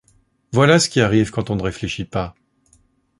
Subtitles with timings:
[0.51, 2.33] Voilà ce qui arrive quand on ne réfléchit pas!